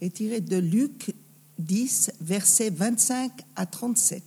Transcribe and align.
est 0.00 0.14
tirée 0.14 0.40
de 0.40 0.56
Luc 0.56 1.14
10, 1.58 2.12
versets 2.20 2.70
25 2.70 3.32
à 3.56 3.66
37. 3.66 4.22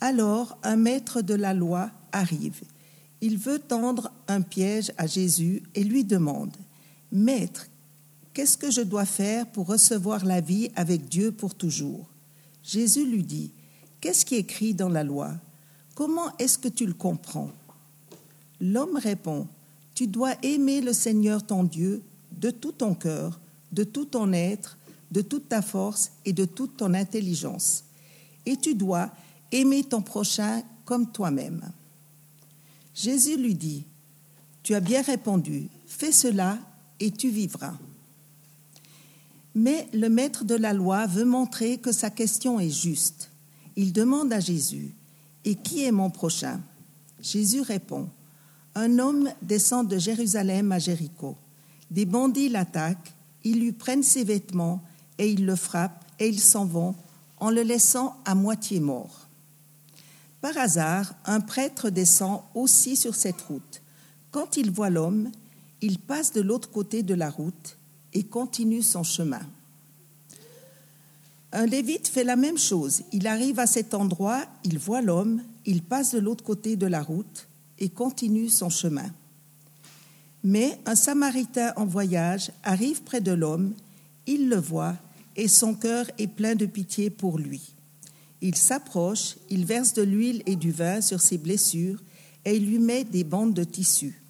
Alors 0.00 0.58
un 0.62 0.76
maître 0.76 1.22
de 1.22 1.34
la 1.34 1.54
loi 1.54 1.90
arrive. 2.12 2.62
Il 3.20 3.38
veut 3.38 3.58
tendre 3.58 4.12
un 4.28 4.42
piège 4.42 4.92
à 4.98 5.06
Jésus 5.06 5.62
et 5.74 5.82
lui 5.82 6.04
demande, 6.04 6.54
Maître, 7.12 7.68
qu'est-ce 8.34 8.58
que 8.58 8.70
je 8.70 8.82
dois 8.82 9.06
faire 9.06 9.46
pour 9.46 9.66
recevoir 9.66 10.24
la 10.24 10.40
vie 10.40 10.70
avec 10.76 11.08
Dieu 11.08 11.32
pour 11.32 11.54
toujours? 11.54 12.06
Jésus 12.62 13.06
lui 13.06 13.22
dit, 13.22 13.52
Qu'est-ce 14.00 14.26
qui 14.26 14.34
est 14.34 14.40
écrit 14.40 14.74
dans 14.74 14.90
la 14.90 15.02
loi? 15.02 15.32
Comment 15.94 16.36
est-ce 16.38 16.58
que 16.58 16.68
tu 16.68 16.84
le 16.84 16.92
comprends? 16.92 17.50
L'homme 18.60 18.96
répond, 18.96 19.48
Tu 19.94 20.06
dois 20.06 20.34
aimer 20.42 20.82
le 20.82 20.92
Seigneur 20.92 21.44
ton 21.44 21.64
Dieu 21.64 22.02
de 22.32 22.50
tout 22.50 22.72
ton 22.72 22.94
cœur, 22.94 23.40
de 23.72 23.84
tout 23.84 24.06
ton 24.06 24.32
être, 24.32 24.78
de 25.10 25.20
toute 25.20 25.48
ta 25.48 25.62
force 25.62 26.12
et 26.24 26.32
de 26.32 26.44
toute 26.44 26.76
ton 26.76 26.94
intelligence. 26.94 27.84
Et 28.44 28.56
tu 28.56 28.74
dois 28.74 29.10
aimer 29.52 29.84
ton 29.84 30.02
prochain 30.02 30.62
comme 30.84 31.10
toi-même. 31.10 31.70
Jésus 32.94 33.36
lui 33.36 33.54
dit, 33.54 33.84
Tu 34.62 34.74
as 34.74 34.80
bien 34.80 35.02
répondu, 35.02 35.68
fais 35.86 36.12
cela 36.12 36.58
et 36.98 37.10
tu 37.10 37.28
vivras. 37.28 37.74
Mais 39.54 39.88
le 39.94 40.08
maître 40.08 40.44
de 40.44 40.54
la 40.54 40.72
loi 40.72 41.06
veut 41.06 41.24
montrer 41.24 41.78
que 41.78 41.92
sa 41.92 42.10
question 42.10 42.60
est 42.60 42.70
juste. 42.70 43.30
Il 43.74 43.92
demande 43.92 44.32
à 44.32 44.40
Jésus, 44.40 44.94
Et 45.44 45.54
qui 45.54 45.84
est 45.84 45.92
mon 45.92 46.10
prochain? 46.10 46.60
Jésus 47.20 47.60
répond, 47.60 48.08
Un 48.74 48.98
homme 48.98 49.30
descend 49.42 49.88
de 49.88 49.98
Jérusalem 49.98 50.72
à 50.72 50.78
Jéricho. 50.78 51.36
Des 51.90 52.04
bandits 52.04 52.48
l'attaquent, 52.48 53.15
ils 53.46 53.60
lui 53.60 53.72
prennent 53.72 54.02
ses 54.02 54.24
vêtements 54.24 54.82
et 55.18 55.30
ils 55.30 55.46
le 55.46 55.54
frappent 55.54 56.04
et 56.18 56.28
ils 56.28 56.40
s'en 56.40 56.64
vont 56.64 56.96
en 57.38 57.50
le 57.50 57.62
laissant 57.62 58.16
à 58.24 58.34
moitié 58.34 58.80
mort. 58.80 59.28
Par 60.40 60.58
hasard, 60.58 61.14
un 61.24 61.40
prêtre 61.40 61.88
descend 61.88 62.42
aussi 62.54 62.96
sur 62.96 63.14
cette 63.14 63.40
route. 63.42 63.82
Quand 64.32 64.56
il 64.56 64.72
voit 64.72 64.90
l'homme, 64.90 65.30
il 65.80 66.00
passe 66.00 66.32
de 66.32 66.40
l'autre 66.40 66.70
côté 66.70 67.04
de 67.04 67.14
la 67.14 67.30
route 67.30 67.78
et 68.12 68.24
continue 68.24 68.82
son 68.82 69.04
chemin. 69.04 69.42
Un 71.52 71.66
lévite 71.66 72.08
fait 72.08 72.24
la 72.24 72.36
même 72.36 72.58
chose. 72.58 73.02
Il 73.12 73.28
arrive 73.28 73.60
à 73.60 73.68
cet 73.68 73.94
endroit, 73.94 74.44
il 74.64 74.78
voit 74.78 75.02
l'homme, 75.02 75.40
il 75.64 75.82
passe 75.82 76.14
de 76.14 76.18
l'autre 76.18 76.42
côté 76.42 76.74
de 76.74 76.86
la 76.86 77.02
route 77.02 77.46
et 77.78 77.90
continue 77.90 78.48
son 78.48 78.70
chemin. 78.70 79.10
Mais 80.48 80.78
un 80.86 80.94
Samaritain 80.94 81.72
en 81.74 81.86
voyage 81.86 82.52
arrive 82.62 83.02
près 83.02 83.20
de 83.20 83.32
l'homme, 83.32 83.74
il 84.28 84.48
le 84.48 84.54
voit 84.54 84.94
et 85.34 85.48
son 85.48 85.74
cœur 85.74 86.06
est 86.18 86.28
plein 86.28 86.54
de 86.54 86.66
pitié 86.66 87.10
pour 87.10 87.36
lui. 87.36 87.74
Il 88.40 88.54
s'approche, 88.54 89.38
il 89.50 89.64
verse 89.64 89.92
de 89.92 90.02
l'huile 90.02 90.44
et 90.46 90.54
du 90.54 90.70
vin 90.70 91.00
sur 91.00 91.20
ses 91.20 91.36
blessures 91.36 92.00
et 92.44 92.54
il 92.54 92.64
lui 92.64 92.78
met 92.78 93.02
des 93.02 93.24
bandes 93.24 93.54
de 93.54 93.64
tissu. 93.64 94.22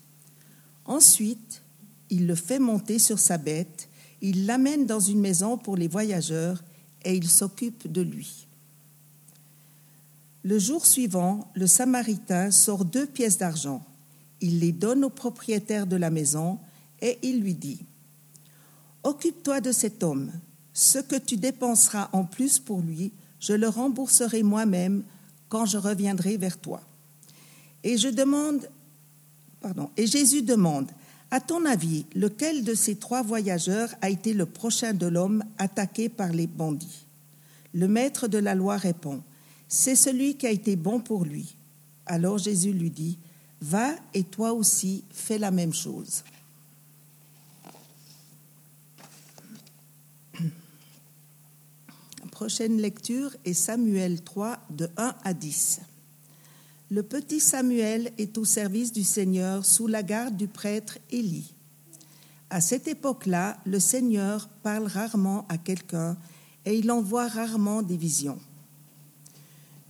Ensuite, 0.86 1.60
il 2.08 2.26
le 2.26 2.34
fait 2.34 2.60
monter 2.60 2.98
sur 2.98 3.18
sa 3.18 3.36
bête, 3.36 3.90
il 4.22 4.46
l'amène 4.46 4.86
dans 4.86 5.00
une 5.00 5.20
maison 5.20 5.58
pour 5.58 5.76
les 5.76 5.86
voyageurs 5.86 6.64
et 7.04 7.14
il 7.14 7.28
s'occupe 7.28 7.92
de 7.92 8.00
lui. 8.00 8.46
Le 10.44 10.58
jour 10.58 10.86
suivant, 10.86 11.50
le 11.52 11.66
Samaritain 11.66 12.50
sort 12.50 12.86
deux 12.86 13.06
pièces 13.06 13.36
d'argent 13.36 13.84
il 14.40 14.60
les 14.60 14.72
donne 14.72 15.04
au 15.04 15.10
propriétaire 15.10 15.86
de 15.86 15.96
la 15.96 16.10
maison 16.10 16.58
et 17.00 17.18
il 17.22 17.40
lui 17.40 17.54
dit, 17.54 17.80
Occupe-toi 19.02 19.60
de 19.60 19.72
cet 19.72 20.02
homme, 20.02 20.32
ce 20.72 20.98
que 20.98 21.16
tu 21.16 21.36
dépenseras 21.36 22.08
en 22.12 22.24
plus 22.24 22.58
pour 22.58 22.80
lui, 22.80 23.12
je 23.40 23.52
le 23.52 23.68
rembourserai 23.68 24.42
moi-même 24.42 25.04
quand 25.48 25.64
je 25.64 25.78
reviendrai 25.78 26.36
vers 26.36 26.58
toi. 26.58 26.82
Et 27.84 27.96
Jésus 27.96 28.12
demande, 30.42 30.90
à 31.30 31.40
ton 31.40 31.64
avis, 31.64 32.04
lequel 32.14 32.64
de 32.64 32.74
ces 32.74 32.96
trois 32.96 33.22
voyageurs 33.22 33.94
a 34.00 34.10
été 34.10 34.32
le 34.32 34.46
prochain 34.46 34.92
de 34.92 35.06
l'homme 35.06 35.44
attaqué 35.58 36.08
par 36.08 36.32
les 36.32 36.46
bandits? 36.46 37.06
Le 37.72 37.88
maître 37.88 38.26
de 38.26 38.38
la 38.38 38.54
loi 38.54 38.76
répond, 38.76 39.22
c'est 39.68 39.96
celui 39.96 40.36
qui 40.36 40.46
a 40.46 40.50
été 40.50 40.76
bon 40.76 41.00
pour 41.00 41.24
lui. 41.24 41.56
Alors 42.06 42.38
Jésus 42.38 42.72
lui 42.72 42.90
dit, 42.90 43.18
Va 43.60 43.94
et 44.12 44.24
toi 44.24 44.52
aussi 44.52 45.04
fais 45.10 45.38
la 45.38 45.50
même 45.50 45.72
chose. 45.72 46.22
prochaine 52.30 52.78
lecture 52.78 53.34
est 53.46 53.54
Samuel 53.54 54.22
3 54.22 54.58
de 54.70 54.90
1 54.98 55.14
à 55.24 55.32
10. 55.32 55.80
Le 56.90 57.02
petit 57.02 57.40
Samuel 57.40 58.12
est 58.18 58.36
au 58.36 58.44
service 58.44 58.92
du 58.92 59.02
Seigneur 59.04 59.64
sous 59.64 59.86
la 59.86 60.02
garde 60.02 60.36
du 60.36 60.46
prêtre 60.46 60.98
Élie. 61.10 61.54
À 62.50 62.60
cette 62.60 62.86
époque-là, 62.88 63.56
le 63.64 63.80
Seigneur 63.80 64.48
parle 64.62 64.86
rarement 64.86 65.46
à 65.48 65.56
quelqu'un 65.58 66.16
et 66.64 66.78
il 66.78 66.90
envoie 66.92 67.26
rarement 67.26 67.82
des 67.82 67.96
visions. 67.96 68.38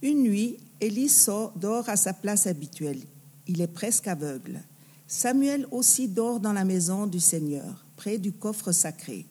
Une 0.01 0.23
nuit, 0.23 0.57
Élie 0.81 1.09
sort, 1.09 1.53
dort 1.57 1.89
à 1.89 1.97
sa 1.97 2.13
place 2.13 2.47
habituelle 2.47 3.01
il 3.47 3.61
est 3.61 3.67
presque 3.67 4.09
aveugle. 4.09 4.63
Samuel 5.07 5.67
aussi 5.71 6.09
dort 6.09 6.41
dans 6.41 6.53
la 6.53 6.65
maison 6.65 7.07
du 7.07 7.21
Seigneur, 7.21 7.85
près 7.97 8.19
du 8.19 8.33
coffre 8.33 8.73
sacré. 8.73 9.27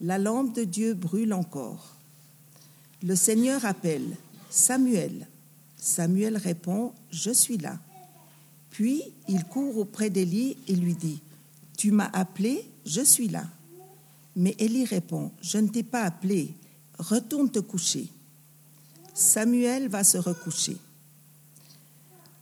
La 0.00 0.18
lampe 0.18 0.54
de 0.54 0.64
Dieu 0.64 0.94
brûle 0.94 1.32
encore. 1.32 1.96
Le 3.02 3.14
Seigneur 3.14 3.64
appelle 3.64 4.16
Samuel. 4.50 5.26
Samuel 5.76 6.36
répond 6.36 6.92
Je 7.10 7.30
suis 7.30 7.58
là. 7.58 7.78
Puis 8.70 9.02
il 9.28 9.44
court 9.44 9.78
auprès 9.78 10.10
d'Élie 10.10 10.56
et 10.68 10.74
lui 10.74 10.94
dit 10.94 11.20
Tu 11.76 11.90
m'as 11.90 12.10
appelé, 12.12 12.68
je 12.84 13.00
suis 13.00 13.28
là. 13.28 13.44
Mais 14.36 14.54
Élie 14.58 14.84
répond 14.84 15.30
Je 15.40 15.58
ne 15.58 15.68
t'ai 15.68 15.82
pas 15.82 16.02
appelé, 16.02 16.54
retourne 16.98 17.50
te 17.50 17.60
coucher. 17.60 18.08
Samuel 19.14 19.88
va 19.88 20.02
se 20.02 20.18
recoucher. 20.18 20.76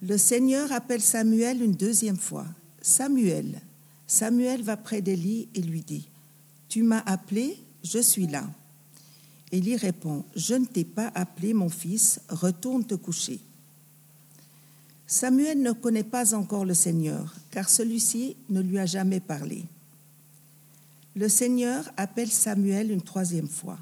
Le 0.03 0.19
Seigneur 0.19 0.73
appelle 0.73 1.01
Samuel 1.01 1.63
une 1.63 1.75
deuxième 1.75 2.17
fois. 2.17 2.47
Samuel. 2.81 3.61
Samuel 4.09 4.63
va 4.63 4.77
près 4.77 5.01
d'Élie 5.01 5.49
et 5.55 5.63
lui 5.63 5.83
dit, 5.83 6.09
Tu 6.69 6.83
m'as 6.83 7.05
appelé, 7.07 7.57
je 7.85 8.01
suis 8.01 8.27
là. 8.27 8.45
Élie 9.53 9.77
répond, 9.77 10.25
Je 10.35 10.55
ne 10.55 10.65
t'ai 10.65 10.85
pas 10.85 11.13
appelé, 11.15 11.55
mon 11.55 11.69
fils, 11.69 12.21
retourne 12.29 12.85
te 12.85 12.97
coucher. 12.97 13.39
Samuel 15.07 15.63
ne 15.63 15.71
connaît 15.71 16.03
pas 16.03 16.35
encore 16.35 16.65
le 16.65 16.75
Seigneur, 16.75 17.35
car 17.53 17.69
celui-ci 17.69 18.35
ne 18.49 18.61
lui 18.61 18.81
a 18.81 18.87
jamais 18.87 19.21
parlé. 19.21 19.65
Le 21.15 21.29
Seigneur 21.29 21.89
appelle 21.97 22.31
Samuel 22.31 22.91
une 22.91 23.03
troisième 23.03 23.49
fois. 23.49 23.79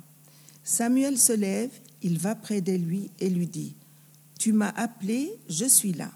Samuel 0.64 1.16
se 1.16 1.32
lève, 1.32 1.70
il 2.02 2.18
va 2.18 2.34
près 2.34 2.60
de 2.60 2.72
lui 2.72 3.10
et 3.20 3.30
lui 3.30 3.46
dit, 3.46 3.74
tu 4.40 4.54
m'as 4.54 4.70
appelé, 4.70 5.38
je 5.50 5.66
suis 5.66 5.92
là. 5.92 6.10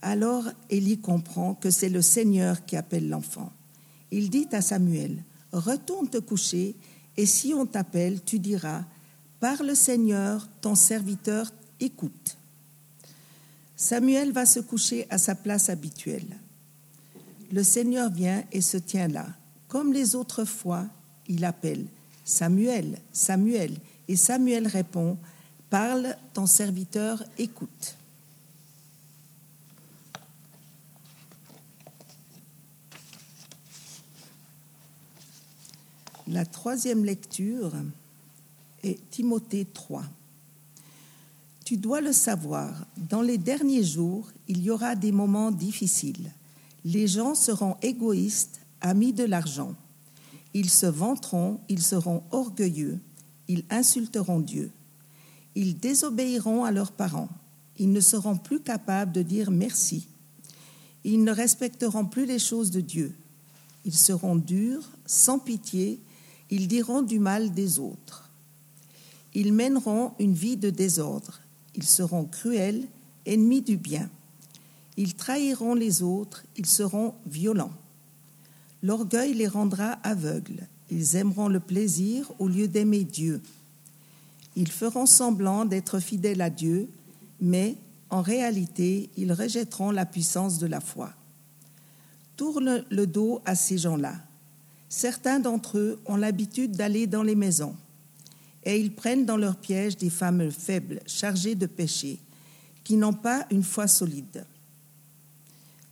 Alors 0.00 0.44
Élie 0.70 1.00
comprend 1.00 1.54
que 1.54 1.68
c'est 1.68 1.88
le 1.88 2.02
Seigneur 2.02 2.64
qui 2.66 2.76
appelle 2.76 3.08
l'enfant. 3.08 3.52
Il 4.12 4.30
dit 4.30 4.46
à 4.52 4.62
Samuel, 4.62 5.24
Retourne 5.50 6.08
te 6.08 6.18
coucher, 6.18 6.76
et 7.16 7.26
si 7.26 7.52
on 7.52 7.66
t'appelle, 7.66 8.22
tu 8.22 8.38
diras, 8.38 8.84
Par 9.40 9.64
le 9.64 9.74
Seigneur, 9.74 10.46
ton 10.60 10.76
serviteur 10.76 11.50
écoute. 11.80 12.36
Samuel 13.74 14.30
va 14.30 14.46
se 14.46 14.60
coucher 14.60 15.08
à 15.10 15.18
sa 15.18 15.34
place 15.34 15.70
habituelle. 15.70 16.38
Le 17.50 17.64
Seigneur 17.64 18.08
vient 18.08 18.44
et 18.52 18.60
se 18.60 18.76
tient 18.76 19.08
là. 19.08 19.26
Comme 19.66 19.92
les 19.92 20.14
autres 20.14 20.44
fois, 20.44 20.86
il 21.26 21.44
appelle 21.44 21.86
Samuel, 22.24 23.00
Samuel, 23.12 23.72
et 24.06 24.14
Samuel 24.14 24.68
répond, 24.68 25.18
Parle, 25.74 26.16
ton 26.34 26.46
serviteur 26.46 27.24
écoute. 27.36 27.96
La 36.28 36.46
troisième 36.46 37.04
lecture 37.04 37.72
est 38.84 39.00
Timothée 39.10 39.64
3. 39.64 40.04
Tu 41.64 41.76
dois 41.76 42.00
le 42.00 42.12
savoir, 42.12 42.86
dans 42.96 43.22
les 43.22 43.36
derniers 43.36 43.82
jours, 43.82 44.30
il 44.46 44.62
y 44.62 44.70
aura 44.70 44.94
des 44.94 45.10
moments 45.10 45.50
difficiles. 45.50 46.30
Les 46.84 47.08
gens 47.08 47.34
seront 47.34 47.76
égoïstes, 47.82 48.60
amis 48.80 49.12
de 49.12 49.24
l'argent. 49.24 49.74
Ils 50.52 50.70
se 50.70 50.86
vanteront, 50.86 51.58
ils 51.68 51.82
seront 51.82 52.22
orgueilleux, 52.30 53.00
ils 53.48 53.64
insulteront 53.70 54.38
Dieu. 54.38 54.70
Ils 55.54 55.78
désobéiront 55.78 56.64
à 56.64 56.72
leurs 56.72 56.92
parents. 56.92 57.28
Ils 57.78 57.92
ne 57.92 58.00
seront 58.00 58.36
plus 58.36 58.60
capables 58.60 59.12
de 59.12 59.22
dire 59.22 59.50
merci. 59.50 60.06
Ils 61.04 61.22
ne 61.22 61.32
respecteront 61.32 62.06
plus 62.06 62.26
les 62.26 62.38
choses 62.38 62.70
de 62.70 62.80
Dieu. 62.80 63.14
Ils 63.84 63.94
seront 63.94 64.36
durs, 64.36 64.88
sans 65.06 65.38
pitié, 65.38 66.00
ils 66.50 66.68
diront 66.68 67.02
du 67.02 67.18
mal 67.18 67.52
des 67.52 67.78
autres. 67.78 68.30
Ils 69.34 69.52
mèneront 69.52 70.12
une 70.18 70.34
vie 70.34 70.56
de 70.56 70.70
désordre. 70.70 71.40
Ils 71.74 71.84
seront 71.84 72.24
cruels, 72.24 72.84
ennemis 73.26 73.62
du 73.62 73.76
bien. 73.76 74.08
Ils 74.96 75.14
trahiront 75.14 75.74
les 75.74 76.02
autres, 76.02 76.44
ils 76.56 76.66
seront 76.66 77.14
violents. 77.26 77.72
L'orgueil 78.82 79.34
les 79.34 79.48
rendra 79.48 79.92
aveugles. 80.04 80.66
Ils 80.90 81.16
aimeront 81.16 81.48
le 81.48 81.60
plaisir 81.60 82.30
au 82.38 82.46
lieu 82.48 82.68
d'aimer 82.68 83.04
Dieu. 83.04 83.40
Ils 84.56 84.70
feront 84.70 85.06
semblant 85.06 85.64
d'être 85.64 85.98
fidèles 85.98 86.40
à 86.40 86.50
Dieu, 86.50 86.88
mais 87.40 87.76
en 88.10 88.22
réalité, 88.22 89.10
ils 89.16 89.32
rejetteront 89.32 89.90
la 89.90 90.06
puissance 90.06 90.58
de 90.58 90.66
la 90.66 90.80
foi. 90.80 91.12
Tourne 92.36 92.84
le 92.90 93.06
dos 93.06 93.40
à 93.44 93.54
ces 93.54 93.78
gens-là. 93.78 94.14
Certains 94.88 95.40
d'entre 95.40 95.78
eux 95.78 96.00
ont 96.06 96.16
l'habitude 96.16 96.72
d'aller 96.72 97.06
dans 97.06 97.22
les 97.22 97.34
maisons 97.34 97.74
et 98.64 98.80
ils 98.80 98.94
prennent 98.94 99.26
dans 99.26 99.36
leur 99.36 99.56
piège 99.56 99.96
des 99.96 100.10
femmes 100.10 100.50
faibles, 100.50 101.00
chargées 101.06 101.54
de 101.54 101.66
péché, 101.66 102.20
qui 102.82 102.96
n'ont 102.96 103.12
pas 103.12 103.46
une 103.50 103.62
foi 103.62 103.86
solide. 103.86 104.46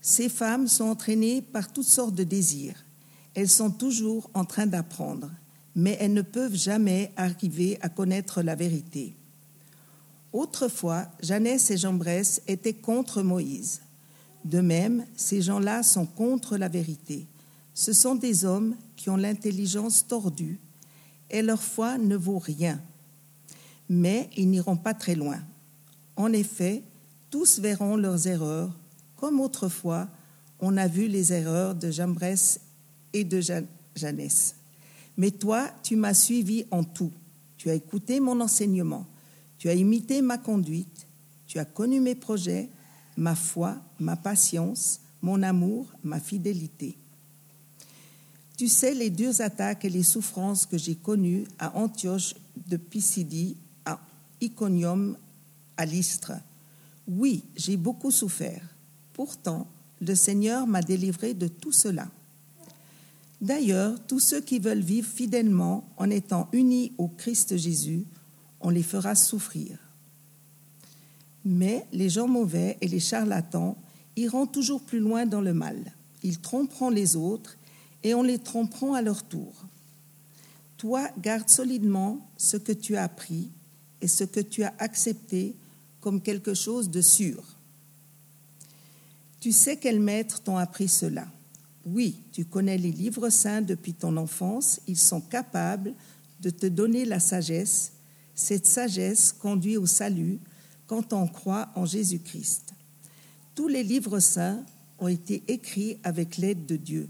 Ces 0.01 0.29
femmes 0.29 0.69
sont 0.69 0.85
entraînées 0.85 1.43
par 1.43 1.73
toutes 1.73 1.87
sortes 1.87 2.15
de 2.15 2.25
désirs. 2.25 2.85
Elles 3.35 3.49
sont 3.49 3.71
toujours 3.71 4.31
en 4.35 4.45
train 4.45 4.67
d'apprendre, 4.67 5.31
mais 5.75 5.97
elles 6.01 6.13
ne 6.13 6.23
peuvent 6.23 6.55
jamais 6.55 7.13
arriver 7.17 7.79
à 7.81 7.89
connaître 7.89 8.43
la 8.43 8.55
vérité. 8.55 9.15
Autrefois, 10.33 11.07
Jeannès 11.23 11.71
et 11.71 11.77
Jambres 11.77 12.09
étaient 12.47 12.75
contre 12.75 13.23
Moïse. 13.23 13.81
De 14.45 14.61
même, 14.61 15.05
ces 15.17 15.43
gens-là 15.43 15.83
sont 15.83 16.07
contre 16.07 16.57
la 16.57 16.69
vérité. 16.69 17.27
Ce 17.75 17.93
sont 17.93 18.15
des 18.15 18.45
hommes 18.45 18.77
qui 18.97 19.11
ont 19.11 19.17
l'intelligence 19.17 20.07
tordue 20.07 20.59
et 21.31 21.43
leur 21.43 21.63
foi 21.63 21.99
ne 21.99 22.17
vaut 22.17 22.39
rien. 22.39 22.81
Mais 23.89 24.29
ils 24.37 24.49
n'iront 24.49 24.77
pas 24.77 24.95
très 24.95 25.15
loin. 25.15 25.41
En 26.17 26.33
effet, 26.33 26.83
tous 27.31 27.59
verront 27.59 27.97
leurs 27.97 28.27
erreurs, 28.27 28.71
comme 29.17 29.41
autrefois 29.41 30.09
on 30.61 30.77
a 30.77 30.87
vu 30.87 31.09
les 31.09 31.33
erreurs 31.33 31.75
de 31.75 31.91
Jambres 31.91 32.23
et 33.13 33.25
de 33.25 33.41
Jeannès. 33.97 34.55
Mais 35.17 35.31
toi, 35.31 35.71
tu 35.83 35.97
m'as 35.97 36.15
suivi 36.15 36.65
en 36.71 36.85
tout. 36.85 37.13
Tu 37.57 37.71
as 37.71 37.75
écouté 37.75 38.21
mon 38.21 38.41
enseignement. 38.41 39.07
Tu 39.59 39.69
as 39.69 39.75
imité 39.75 40.23
ma 40.23 40.39
conduite. 40.39 41.07
Tu 41.47 41.59
as 41.59 41.65
connu 41.65 42.01
mes 42.01 42.15
projets, 42.15 42.69
ma 43.17 43.35
foi, 43.35 43.77
ma 44.01 44.17
patience, 44.17 45.01
mon 45.21 45.43
amour, 45.43 45.87
ma 46.03 46.19
fidélité. 46.19 46.97
Tu 48.57 48.69
sais 48.69 48.95
les 48.95 49.11
deux 49.11 49.43
attaques 49.43 49.85
et 49.85 49.91
les 49.91 50.03
souffrances 50.03 50.67
que 50.67 50.79
j'ai 50.79 50.95
connues 50.95 51.45
à 51.59 51.77
Antioche 51.77 52.35
de 52.69 52.77
Pisidie, 52.77 53.57
à 53.85 54.01
Iconium, 54.41 55.17
à 55.77 55.85
l'Istre. 55.85 56.33
Oui, 57.09 57.45
j'ai 57.57 57.77
beaucoup 57.77 58.11
souffert. 58.11 58.63
Pourtant, 59.13 59.67
le 60.01 60.15
Seigneur 60.15 60.67
m'a 60.67 60.83
délivré 60.83 61.35
de 61.35 61.49
tout 61.49 61.73
cela. 61.73 62.09
D'ailleurs, 63.43 63.99
tous 64.07 64.21
ceux 64.21 64.41
qui 64.41 64.61
veulent 64.61 64.79
vivre 64.79 65.09
fidèlement 65.09 65.85
en 65.97 66.09
étant 66.11 66.49
unis 66.53 66.93
au 66.97 67.09
Christ 67.09 67.57
Jésus, 67.57 68.05
on 68.61 68.71
les 68.71 68.85
fera 68.85 69.17
souffrir. 69.17 69.79
Mais 71.45 71.85
les 71.93 72.09
gens 72.09 72.29
mauvais 72.29 72.79
et 72.81 72.87
les 72.87 73.01
charlatans 73.01 73.77
iront 74.15 74.47
toujours 74.47 74.81
plus 74.81 75.01
loin 75.01 75.27
dans 75.27 75.41
le 75.41 75.53
mal. 75.53 75.93
Ils 76.23 76.39
tromperont 76.39 76.91
les 76.91 77.17
autres 77.17 77.59
et 78.05 78.15
on 78.15 78.23
les 78.23 78.39
tromperont 78.39 78.95
à 78.95 79.03
leur 79.03 79.25
tour. 79.25 79.53
Toi, 80.77 81.09
garde 81.21 81.49
solidement 81.49 82.25
ce 82.37 82.57
que 82.57 82.73
tu 82.73 82.95
as 82.95 83.03
appris 83.03 83.51
et 84.01 84.07
ce 84.07 84.23
que 84.23 84.39
tu 84.41 84.63
as 84.63 84.73
accepté 84.79 85.57
comme 86.01 86.21
quelque 86.21 86.55
chose 86.55 86.91
de 86.91 87.01
sûr. 87.01 87.43
Tu 89.41 89.51
sais 89.51 89.79
quels 89.79 90.01
maîtres 90.01 90.41
t'ont 90.43 90.59
appris 90.59 90.87
cela. 90.87 91.27
Oui, 91.85 92.23
tu 92.33 92.45
connais 92.45 92.79
les 92.79 92.93
livres 92.93 93.29
saints 93.29 93.63
depuis 93.63 93.95
ton 93.95 94.17
enfance, 94.17 94.81
ils 94.87 94.99
sont 94.99 95.21
capables 95.21 95.95
de 96.41 96.51
te 96.51 96.67
donner 96.67 97.05
la 97.05 97.21
sagesse. 97.21 97.93
Cette 98.35 98.67
sagesse 98.67 99.33
conduit 99.33 99.77
au 99.77 99.87
salut 99.87 100.39
quand 100.87 101.13
on 101.13 101.27
croit 101.27 101.71
en 101.75 101.87
Jésus-Christ. 101.87 102.75
Tous 103.55 103.69
les 103.69 103.83
livres 103.83 104.21
saints 104.21 104.65
ont 104.99 105.09
été 105.09 105.43
écrits 105.49 105.99
avec 106.05 106.37
l'aide 106.37 106.67
de 106.67 106.77
Dieu. 106.77 107.09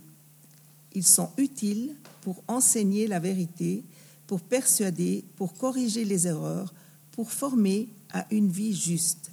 Ils 0.95 1.07
sont 1.07 1.31
utiles 1.37 1.95
pour 2.23 2.43
enseigner 2.49 3.07
la 3.07 3.19
vérité, 3.19 3.85
pour 4.27 4.41
persuader, 4.41 5.25
pour 5.37 5.55
corriger 5.55 6.05
les 6.05 6.27
erreurs, 6.27 6.73
pour 7.13 7.31
former 7.31 7.89
à 8.11 8.27
une 8.31 8.51
vie 8.51 8.75
juste. 8.75 9.31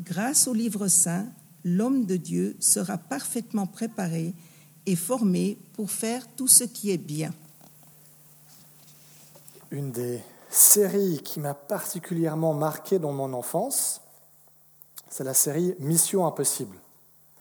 Grâce 0.00 0.46
au 0.48 0.54
livre 0.54 0.88
saint, 0.88 1.26
l'homme 1.64 2.06
de 2.06 2.16
Dieu 2.16 2.56
sera 2.60 2.98
parfaitement 2.98 3.66
préparé 3.66 4.34
et 4.86 4.96
formé 4.96 5.58
pour 5.74 5.90
faire 5.90 6.26
tout 6.36 6.48
ce 6.48 6.64
qui 6.64 6.90
est 6.90 6.98
bien. 6.98 7.32
Une 9.70 9.90
des 9.90 10.20
séries 10.50 11.20
qui 11.24 11.40
m'a 11.40 11.54
particulièrement 11.54 12.54
marqué 12.54 12.98
dans 12.98 13.12
mon 13.12 13.32
enfance, 13.32 14.00
c'est 15.08 15.24
la 15.24 15.34
série 15.34 15.74
Mission 15.78 16.26
Impossible. 16.26 16.76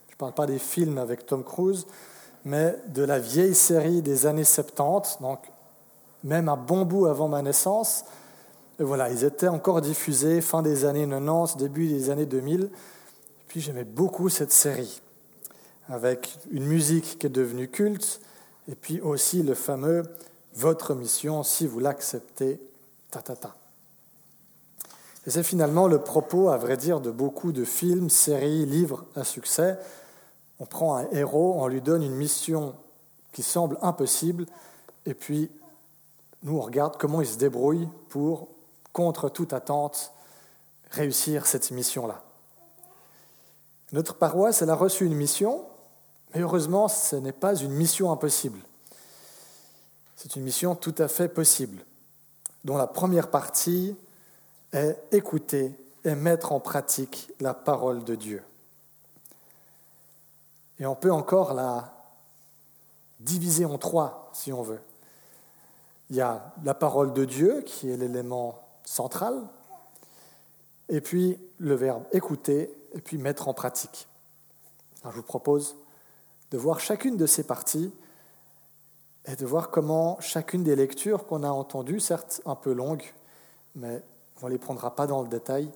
Je 0.09 0.13
ne 0.13 0.17
parle 0.17 0.33
pas 0.33 0.45
des 0.45 0.59
films 0.59 0.97
avec 0.97 1.25
Tom 1.25 1.43
Cruise, 1.43 1.85
mais 2.45 2.75
de 2.87 3.03
la 3.03 3.19
vieille 3.19 3.55
série 3.55 4.01
des 4.01 4.25
années 4.25 4.43
70, 4.43 5.17
donc 5.21 5.39
même 6.23 6.49
un 6.49 6.57
bon 6.57 6.85
bout 6.85 7.05
avant 7.07 7.27
ma 7.27 7.41
naissance. 7.41 8.05
Et 8.79 8.83
voilà, 8.83 9.11
ils 9.11 9.23
étaient 9.23 9.47
encore 9.47 9.81
diffusés 9.81 10.41
fin 10.41 10.61
des 10.61 10.85
années 10.85 11.07
90, 11.07 11.57
début 11.57 11.87
des 11.87 12.09
années 12.09 12.25
2000. 12.25 12.63
Et 12.63 12.69
puis 13.47 13.61
j'aimais 13.61 13.83
beaucoup 13.83 14.29
cette 14.29 14.51
série, 14.51 15.01
avec 15.91 16.39
une 16.51 16.65
musique 16.65 17.19
qui 17.19 17.27
est 17.27 17.29
devenue 17.29 17.67
culte, 17.67 18.21
et 18.69 18.75
puis 18.75 19.01
aussi 19.01 19.43
le 19.43 19.53
fameux 19.53 20.03
Votre 20.53 20.95
mission, 20.95 21.43
si 21.43 21.67
vous 21.67 21.79
l'acceptez, 21.79 22.59
ta 23.09 23.21
ta 23.21 23.35
ta. 23.35 23.55
Et 25.25 25.29
c'est 25.29 25.43
finalement 25.43 25.87
le 25.87 25.99
propos, 25.99 26.49
à 26.49 26.57
vrai 26.57 26.77
dire, 26.77 26.99
de 26.99 27.11
beaucoup 27.11 27.51
de 27.51 27.63
films, 27.63 28.09
séries, 28.09 28.65
livres 28.65 29.05
à 29.15 29.23
succès, 29.23 29.77
on 30.59 30.65
prend 30.65 30.95
un 30.95 31.09
héros, 31.11 31.55
on 31.57 31.67
lui 31.67 31.81
donne 31.81 32.03
une 32.03 32.15
mission 32.15 32.75
qui 33.31 33.43
semble 33.43 33.77
impossible, 33.81 34.45
et 35.05 35.13
puis 35.13 35.49
nous, 36.43 36.57
on 36.57 36.61
regarde 36.61 36.97
comment 36.97 37.21
il 37.21 37.27
se 37.27 37.37
débrouille 37.37 37.87
pour, 38.09 38.47
contre 38.93 39.29
toute 39.29 39.53
attente, 39.53 40.11
réussir 40.89 41.45
cette 41.45 41.71
mission-là. 41.71 42.23
Notre 43.91 44.15
paroisse, 44.15 44.61
elle 44.61 44.69
a 44.69 44.75
reçu 44.75 45.05
une 45.05 45.15
mission, 45.15 45.65
mais 46.33 46.41
heureusement, 46.41 46.87
ce 46.87 47.15
n'est 47.15 47.31
pas 47.31 47.55
une 47.55 47.71
mission 47.71 48.11
impossible. 48.11 48.59
C'est 50.15 50.35
une 50.35 50.43
mission 50.43 50.75
tout 50.75 50.95
à 50.97 51.07
fait 51.07 51.27
possible, 51.27 51.83
dont 52.63 52.77
la 52.77 52.87
première 52.87 53.29
partie 53.29 53.95
est 54.71 54.97
écouter 55.11 55.75
et 56.03 56.15
mettre 56.15 56.51
en 56.51 56.59
pratique 56.59 57.31
la 57.39 57.53
parole 57.53 58.03
de 58.03 58.15
Dieu. 58.15 58.43
Et 60.79 60.85
on 60.85 60.95
peut 60.95 61.11
encore 61.11 61.53
la 61.53 61.93
diviser 63.19 63.65
en 63.65 63.77
trois, 63.77 64.29
si 64.33 64.51
on 64.51 64.61
veut. 64.61 64.81
Il 66.09 66.15
y 66.15 66.21
a 66.21 66.53
la 66.63 66.73
parole 66.73 67.13
de 67.13 67.25
Dieu, 67.25 67.61
qui 67.61 67.89
est 67.89 67.97
l'élément 67.97 68.59
central, 68.83 69.41
et 70.89 71.01
puis 71.01 71.39
le 71.57 71.75
verbe 71.75 72.03
écouter, 72.11 72.75
et 72.93 73.01
puis 73.01 73.17
mettre 73.17 73.47
en 73.47 73.53
pratique. 73.53 74.07
Alors 75.01 75.13
je 75.13 75.17
vous 75.17 75.25
propose 75.25 75.75
de 76.51 76.57
voir 76.57 76.79
chacune 76.79 77.17
de 77.17 77.25
ces 77.25 77.43
parties 77.43 77.91
et 79.25 79.35
de 79.35 79.45
voir 79.45 79.69
comment 79.69 80.19
chacune 80.19 80.63
des 80.63 80.75
lectures 80.75 81.25
qu'on 81.25 81.43
a 81.43 81.49
entendues, 81.49 81.99
certes 81.99 82.41
un 82.45 82.55
peu 82.55 82.73
longues, 82.73 83.13
mais 83.75 84.03
on 84.41 84.47
ne 84.47 84.51
les 84.51 84.57
prendra 84.57 84.95
pas 84.95 85.07
dans 85.07 85.21
le 85.21 85.27
détail, 85.27 85.71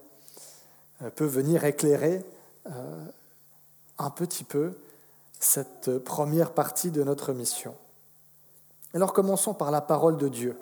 euh, 1.01 1.10
peut 1.10 1.25
venir 1.25 1.63
éclairer 1.63 2.24
euh, 2.67 3.05
un 3.98 4.10
petit 4.10 4.44
peu 4.44 4.77
cette 5.39 6.00
première 6.00 6.51
partie 6.51 6.91
de 6.91 7.03
notre 7.03 7.34
mission. 7.34 7.75
Alors 8.94 9.13
commençons 9.13 9.53
par 9.53 9.72
la 9.72 9.82
parole 9.82 10.17
de 10.17 10.27
Dieu, 10.27 10.58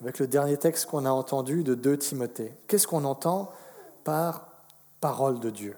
avec 0.00 0.18
le 0.18 0.26
dernier 0.26 0.56
texte 0.56 0.86
qu'on 0.86 1.04
a 1.04 1.10
entendu 1.10 1.62
de 1.62 1.74
2 1.74 1.98
Timothée. 1.98 2.54
Qu'est-ce 2.66 2.86
qu'on 2.86 3.04
entend 3.04 3.52
par 4.04 4.48
parole 5.00 5.40
de 5.40 5.50
Dieu? 5.50 5.76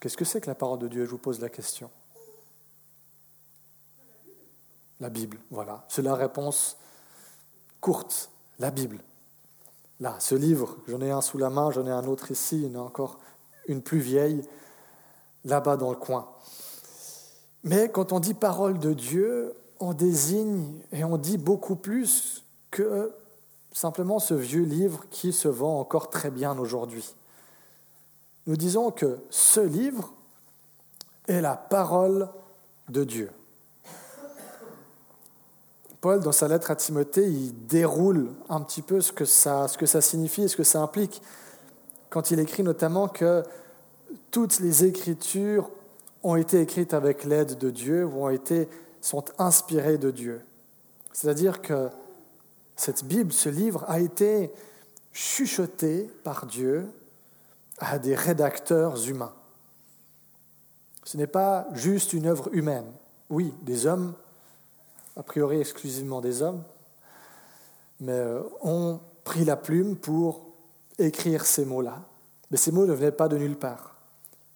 Qu'est-ce 0.00 0.16
que 0.16 0.24
c'est 0.24 0.40
que 0.40 0.46
la 0.46 0.54
parole 0.54 0.78
de 0.78 0.88
Dieu? 0.88 1.04
Je 1.04 1.10
vous 1.10 1.18
pose 1.18 1.40
la 1.40 1.48
question. 1.48 1.90
La 5.00 5.10
Bible, 5.10 5.38
voilà. 5.50 5.84
C'est 5.88 6.02
la 6.02 6.14
réponse 6.14 6.76
courte, 7.80 8.30
la 8.58 8.70
Bible. 8.70 8.98
Là, 10.00 10.16
ce 10.20 10.34
livre, 10.34 10.76
j'en 10.86 11.00
ai 11.00 11.10
un 11.10 11.20
sous 11.20 11.38
la 11.38 11.50
main, 11.50 11.70
j'en 11.70 11.86
ai 11.86 11.90
un 11.90 12.06
autre 12.06 12.30
ici, 12.30 12.62
il 12.62 12.72
y 12.72 12.76
encore 12.76 13.18
une 13.66 13.82
plus 13.82 13.98
vieille, 13.98 14.42
là-bas 15.44 15.76
dans 15.76 15.90
le 15.90 15.96
coin. 15.96 16.28
Mais 17.64 17.90
quand 17.90 18.12
on 18.12 18.20
dit 18.20 18.34
parole 18.34 18.78
de 18.78 18.92
Dieu, 18.92 19.54
on 19.80 19.92
désigne 19.92 20.80
et 20.92 21.04
on 21.04 21.16
dit 21.16 21.38
beaucoup 21.38 21.76
plus 21.76 22.44
que 22.70 23.14
simplement 23.72 24.18
ce 24.18 24.34
vieux 24.34 24.62
livre 24.62 25.04
qui 25.10 25.32
se 25.32 25.48
vend 25.48 25.78
encore 25.80 26.10
très 26.10 26.30
bien 26.30 26.58
aujourd'hui. 26.58 27.14
Nous 28.48 28.56
disons 28.56 28.90
que 28.90 29.18
ce 29.28 29.60
livre 29.60 30.14
est 31.26 31.42
la 31.42 31.54
parole 31.54 32.30
de 32.88 33.04
Dieu. 33.04 33.30
Paul, 36.00 36.20
dans 36.20 36.32
sa 36.32 36.48
lettre 36.48 36.70
à 36.70 36.76
Timothée, 36.76 37.28
il 37.28 37.66
déroule 37.66 38.30
un 38.48 38.62
petit 38.62 38.80
peu 38.80 39.02
ce 39.02 39.12
que 39.12 39.26
ça, 39.26 39.68
ce 39.68 39.76
que 39.76 39.84
ça 39.84 40.00
signifie 40.00 40.44
et 40.44 40.48
ce 40.48 40.56
que 40.56 40.62
ça 40.62 40.80
implique 40.80 41.20
quand 42.08 42.30
il 42.30 42.40
écrit 42.40 42.62
notamment 42.62 43.06
que 43.06 43.42
toutes 44.30 44.60
les 44.60 44.86
écritures 44.86 45.68
ont 46.22 46.36
été 46.36 46.62
écrites 46.62 46.94
avec 46.94 47.24
l'aide 47.24 47.58
de 47.58 47.68
Dieu 47.68 48.06
ou 48.06 48.24
ont 48.24 48.30
été, 48.30 48.66
sont 49.02 49.26
inspirées 49.38 49.98
de 49.98 50.10
Dieu. 50.10 50.40
C'est-à-dire 51.12 51.60
que 51.60 51.90
cette 52.76 53.04
Bible, 53.04 53.30
ce 53.30 53.50
livre, 53.50 53.84
a 53.88 54.00
été 54.00 54.50
chuchoté 55.12 56.10
par 56.24 56.46
Dieu 56.46 56.88
à 57.78 57.98
des 57.98 58.14
rédacteurs 58.14 59.08
humains. 59.08 59.34
Ce 61.04 61.16
n'est 61.16 61.26
pas 61.26 61.68
juste 61.72 62.12
une 62.12 62.26
œuvre 62.26 62.48
humaine. 62.52 62.92
Oui, 63.30 63.54
des 63.62 63.86
hommes 63.86 64.14
a 65.18 65.22
priori 65.24 65.60
exclusivement 65.60 66.20
des 66.20 66.42
hommes, 66.42 66.62
mais 68.00 68.12
euh, 68.12 68.40
ont 68.62 69.00
pris 69.24 69.44
la 69.44 69.56
plume 69.56 69.96
pour 69.96 70.52
écrire 70.98 71.44
ces 71.44 71.64
mots-là. 71.64 72.02
Mais 72.50 72.56
ces 72.56 72.70
mots 72.70 72.86
ne 72.86 72.92
venaient 72.92 73.10
pas 73.10 73.28
de 73.28 73.36
nulle 73.36 73.58
part. 73.58 73.96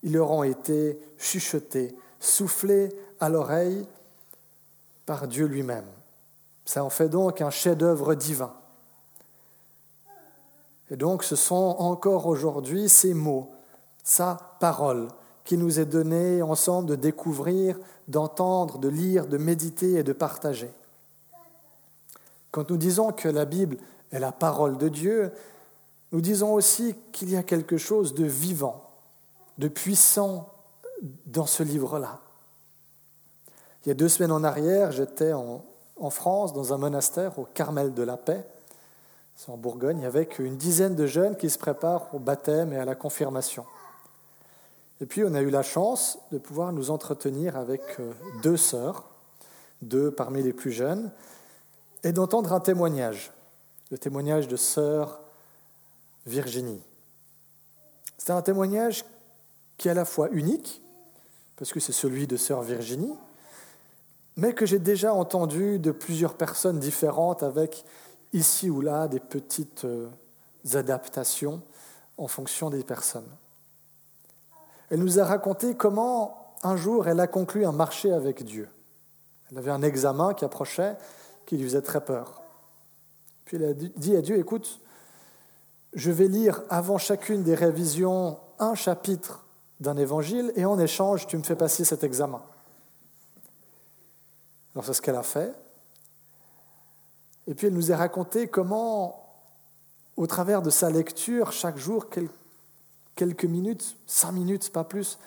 Ils 0.03 0.13
leur 0.13 0.31
ont 0.31 0.43
été 0.43 0.99
chuchotés, 1.17 1.95
soufflés 2.19 2.89
à 3.19 3.29
l'oreille 3.29 3.85
par 5.05 5.27
Dieu 5.27 5.45
lui-même. 5.45 5.85
Ça 6.65 6.83
en 6.83 6.89
fait 6.89 7.09
donc 7.09 7.41
un 7.41 7.49
chef-d'œuvre 7.49 8.15
divin. 8.15 8.53
Et 10.93 10.95
donc 10.95 11.23
ce 11.23 11.35
sont 11.35 11.75
encore 11.79 12.27
aujourd'hui 12.27 12.87
ces 12.87 13.15
mots, 13.15 13.49
sa 14.03 14.37
parole, 14.59 15.07
qui 15.43 15.57
nous 15.57 15.79
est 15.79 15.87
donné 15.87 16.43
ensemble 16.43 16.87
de 16.87 16.95
découvrir, 16.95 17.79
d'entendre, 18.07 18.77
de 18.77 18.89
lire, 18.89 19.25
de 19.25 19.39
méditer 19.39 19.93
et 19.93 20.03
de 20.03 20.13
partager. 20.13 20.69
Quand 22.51 22.69
nous 22.69 22.77
disons 22.77 23.11
que 23.11 23.27
la 23.27 23.45
Bible 23.45 23.77
est 24.11 24.19
la 24.19 24.31
parole 24.31 24.77
de 24.77 24.87
Dieu, 24.87 25.31
nous 26.11 26.21
disons 26.21 26.53
aussi 26.53 26.93
qu'il 27.11 27.31
y 27.31 27.35
a 27.35 27.41
quelque 27.41 27.77
chose 27.77 28.13
de 28.13 28.25
vivant, 28.25 28.83
de 29.57 29.69
puissant 29.69 30.53
dans 31.25 31.47
ce 31.47 31.63
livre-là. 31.63 32.19
Il 33.83 33.87
y 33.87 33.91
a 33.91 33.95
deux 33.95 34.09
semaines 34.09 34.31
en 34.31 34.43
arrière, 34.43 34.91
j'étais 34.91 35.33
en, 35.33 35.63
France, 36.11 36.53
dans 36.53 36.71
un 36.71 36.77
monastère 36.77 37.39
au 37.39 37.45
Carmel 37.45 37.95
de 37.95 38.03
la 38.03 38.15
Paix, 38.15 38.45
c'est 39.35 39.51
en 39.51 39.57
Bourgogne, 39.57 40.05
avec 40.05 40.39
une 40.39 40.57
dizaine 40.57 40.95
de 40.95 41.05
jeunes 41.05 41.35
qui 41.35 41.49
se 41.49 41.57
préparent 41.57 42.13
au 42.13 42.19
baptême 42.19 42.73
et 42.73 42.77
à 42.77 42.85
la 42.85 42.95
confirmation. 42.95 43.65
Et 45.01 45.05
puis 45.05 45.23
on 45.23 45.33
a 45.33 45.41
eu 45.41 45.49
la 45.49 45.63
chance 45.63 46.19
de 46.31 46.37
pouvoir 46.37 46.71
nous 46.71 46.91
entretenir 46.91 47.57
avec 47.57 47.81
euh, 47.99 48.13
deux 48.41 48.57
sœurs, 48.57 49.05
deux 49.81 50.11
parmi 50.11 50.41
les 50.41 50.53
plus 50.53 50.71
jeunes, 50.71 51.11
et 52.03 52.11
d'entendre 52.11 52.53
un 52.53 52.59
témoignage, 52.59 53.31
le 53.91 53.97
témoignage 53.97 54.47
de 54.47 54.55
sœur 54.55 55.19
Virginie. 56.25 56.81
C'est 58.17 58.31
un 58.31 58.41
témoignage 58.41 59.03
qui 59.77 59.89
est 59.89 59.91
à 59.91 59.95
la 59.95 60.05
fois 60.05 60.29
unique, 60.31 60.81
parce 61.57 61.73
que 61.73 61.79
c'est 61.79 61.91
celui 61.91 62.27
de 62.27 62.37
sœur 62.37 62.61
Virginie, 62.61 63.13
mais 64.37 64.53
que 64.53 64.65
j'ai 64.65 64.79
déjà 64.79 65.13
entendu 65.13 65.79
de 65.79 65.91
plusieurs 65.91 66.35
personnes 66.35 66.79
différentes 66.79 67.43
avec 67.43 67.83
ici 68.33 68.69
ou 68.69 68.81
là 68.81 69.07
des 69.07 69.19
petites 69.19 69.85
euh, 69.85 70.09
adaptations 70.73 71.61
en 72.17 72.27
fonction 72.27 72.69
des 72.69 72.83
personnes. 72.83 73.29
Elle 74.89 74.99
nous 74.99 75.19
a 75.19 75.25
raconté 75.25 75.75
comment 75.75 76.55
un 76.63 76.75
jour 76.75 77.07
elle 77.07 77.19
a 77.19 77.27
conclu 77.27 77.65
un 77.65 77.71
marché 77.71 78.11
avec 78.11 78.43
Dieu. 78.43 78.69
Elle 79.51 79.57
avait 79.57 79.71
un 79.71 79.81
examen 79.81 80.33
qui 80.33 80.45
approchait, 80.45 80.97
qui 81.45 81.57
lui 81.57 81.65
faisait 81.65 81.81
très 81.81 82.03
peur. 82.03 82.41
Puis 83.45 83.57
elle 83.57 83.65
a 83.65 83.73
dit 83.73 84.15
à 84.15 84.21
Dieu, 84.21 84.37
écoute, 84.37 84.79
je 85.93 86.11
vais 86.11 86.27
lire 86.27 86.61
avant 86.69 86.97
chacune 86.97 87.43
des 87.43 87.55
révisions 87.55 88.39
un 88.59 88.75
chapitre 88.75 89.45
d'un 89.79 89.97
évangile 89.97 90.51
et 90.55 90.65
en 90.65 90.79
échange, 90.79 91.27
tu 91.27 91.37
me 91.37 91.43
fais 91.43 91.55
passer 91.55 91.83
cet 91.83 92.03
examen. 92.03 92.41
Alors 94.73 94.85
c'est 94.85 94.93
ce 94.93 95.01
qu'elle 95.01 95.15
a 95.15 95.23
fait. 95.23 95.53
Et 97.47 97.53
puis 97.53 97.67
elle 97.67 97.73
nous 97.73 97.91
a 97.91 97.97
raconté 97.97 98.47
comment, 98.47 99.23
au 100.15 100.27
travers 100.27 100.61
de 100.61 100.69
sa 100.69 100.89
lecture, 100.89 101.51
chaque 101.51 101.77
jour, 101.77 102.07
quelques 103.15 103.45
minutes, 103.45 103.97
cinq 104.07 104.31
minutes, 104.31 104.71
pas 104.71 104.83
plus, 104.83 105.19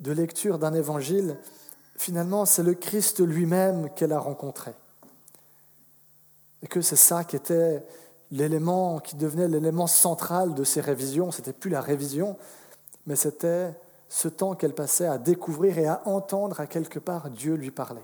de 0.00 0.12
lecture 0.12 0.58
d'un 0.58 0.74
évangile, 0.74 1.38
finalement, 1.96 2.44
c'est 2.44 2.62
le 2.62 2.74
Christ 2.74 3.20
lui-même 3.20 3.88
qu'elle 3.94 4.12
a 4.12 4.18
rencontré. 4.18 4.72
Et 6.62 6.66
que 6.66 6.80
c'est 6.80 6.96
ça 6.96 7.24
qui 7.24 7.36
était 7.36 7.84
l'élément, 8.30 8.98
qui 8.98 9.16
devenait 9.16 9.48
l'élément 9.48 9.86
central 9.86 10.54
de 10.54 10.64
ses 10.64 10.80
révisions. 10.80 11.30
C'était 11.30 11.52
plus 11.52 11.70
la 11.70 11.80
révision, 11.80 12.36
mais 13.06 13.16
c'était 13.16 13.74
ce 14.08 14.28
temps 14.28 14.54
qu'elle 14.54 14.74
passait 14.74 15.06
à 15.06 15.18
découvrir 15.18 15.78
et 15.78 15.86
à 15.86 16.02
entendre 16.06 16.60
à 16.60 16.66
quelque 16.66 16.98
part 16.98 17.30
Dieu 17.30 17.54
lui 17.54 17.70
parler. 17.70 18.02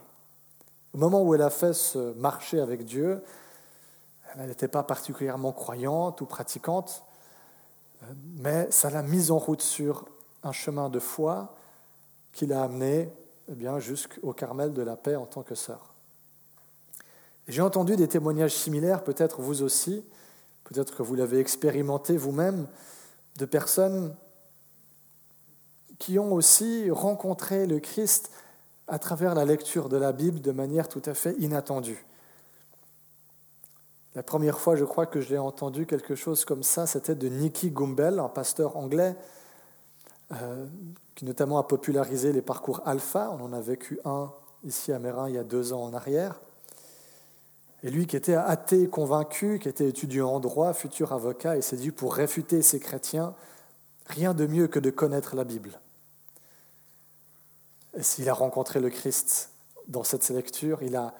Au 0.93 0.97
moment 0.99 1.23
où 1.23 1.33
elle 1.33 1.41
a 1.41 1.49
fait 1.49 1.73
ce 1.73 2.13
marché 2.13 2.59
avec 2.59 2.85
Dieu, 2.85 3.23
elle 4.35 4.47
n'était 4.47 4.67
pas 4.67 4.83
particulièrement 4.83 5.51
croyante 5.51 6.21
ou 6.21 6.25
pratiquante, 6.25 7.03
mais 8.35 8.69
ça 8.69 8.89
l'a 8.89 9.01
mise 9.01 9.31
en 9.31 9.39
route 9.39 9.61
sur 9.61 10.05
un 10.43 10.51
chemin 10.51 10.89
de 10.89 10.99
foi 10.99 11.55
qui 12.31 12.45
l'a 12.45 12.63
amené 12.63 13.11
eh 13.49 13.55
bien, 13.55 13.79
jusqu'au 13.79 14.33
Carmel 14.33 14.71
de 14.73 14.81
la 14.81 14.95
paix 14.95 15.15
en 15.15 15.25
tant 15.25 15.41
que 15.41 15.55
sœur. 15.55 15.93
J'ai 17.47 17.61
entendu 17.61 17.95
des 17.95 18.07
témoignages 18.07 18.55
similaires, 18.55 19.03
peut-être 19.03 19.41
vous 19.41 19.63
aussi, 19.63 20.05
peut-être 20.63 20.95
que 20.95 21.03
vous 21.03 21.15
l'avez 21.15 21.39
expérimenté 21.39 22.17
vous-même, 22.17 22.67
de 23.37 23.45
personnes 23.45 24.15
qui 25.97 26.19
ont 26.19 26.33
aussi 26.33 26.89
rencontré 26.91 27.65
le 27.65 27.79
Christ 27.79 28.31
à 28.87 28.99
travers 28.99 29.35
la 29.35 29.45
lecture 29.45 29.89
de 29.89 29.97
la 29.97 30.11
Bible 30.11 30.41
de 30.41 30.51
manière 30.51 30.89
tout 30.89 31.01
à 31.05 31.13
fait 31.13 31.35
inattendue. 31.39 32.05
La 34.15 34.23
première 34.23 34.59
fois, 34.59 34.75
je 34.75 34.85
crois 34.85 35.07
que 35.07 35.21
j'ai 35.21 35.39
entendu 35.39 35.85
quelque 35.85 36.13
chose 36.13 36.45
comme 36.45 36.61
ça, 36.61 36.85
c'était 36.85 37.15
de 37.15 37.27
Nicky 37.27 37.71
Gumbel, 37.71 38.19
un 38.19 38.29
pasteur 38.29 38.77
anglais, 38.77 39.15
euh, 40.31 40.65
qui 41.15 41.25
notamment 41.25 41.57
a 41.57 41.63
popularisé 41.63 42.31
les 42.31 42.41
parcours 42.41 42.81
alpha. 42.85 43.35
On 43.39 43.43
en 43.43 43.53
a 43.53 43.59
vécu 43.59 43.99
un 44.05 44.31
ici 44.63 44.91
à 44.91 44.99
Mérin 44.99 45.29
il 45.29 45.35
y 45.35 45.37
a 45.37 45.43
deux 45.43 45.73
ans 45.73 45.83
en 45.83 45.93
arrière. 45.93 46.41
Et 47.81 47.89
lui 47.89 48.07
qui 48.07 48.15
était 48.15 48.35
athée 48.35 48.87
convaincu, 48.87 49.59
qui 49.59 49.67
était 49.67 49.89
étudiant 49.89 50.29
en 50.29 50.39
droit, 50.39 50.73
futur 50.73 51.11
avocat, 51.11 51.57
et 51.57 51.61
s'est 51.61 51.75
dit 51.75 51.91
pour 51.91 52.15
réfuter 52.15 52.61
ces 52.61 52.79
chrétiens, 52.79 53.33
rien 54.05 54.33
de 54.33 54.45
mieux 54.45 54.67
que 54.67 54.79
de 54.79 54.89
connaître 54.89 55.35
la 55.35 55.43
Bible. 55.43 55.79
S'il 57.99 58.29
a 58.29 58.33
rencontré 58.33 58.79
le 58.79 58.89
Christ 58.89 59.51
dans 59.87 60.03
cette 60.03 60.29
lecture, 60.29 60.81
il 60.81 60.95
a 60.95 61.13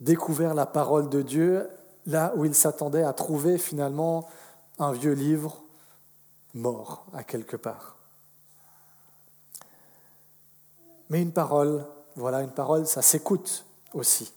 découvert 0.00 0.54
la 0.54 0.66
parole 0.66 1.08
de 1.08 1.22
Dieu 1.22 1.68
là 2.06 2.32
où 2.36 2.44
il 2.44 2.54
s'attendait 2.54 3.04
à 3.04 3.12
trouver 3.12 3.58
finalement 3.58 4.28
un 4.78 4.92
vieux 4.92 5.12
livre 5.12 5.62
mort 6.54 7.06
à 7.12 7.24
quelque 7.24 7.56
part. 7.56 7.96
Mais 11.10 11.20
une 11.20 11.32
parole, 11.32 11.86
voilà, 12.16 12.40
une 12.40 12.50
parole, 12.50 12.86
ça 12.86 13.02
s'écoute 13.02 13.66
aussi. 13.92 14.32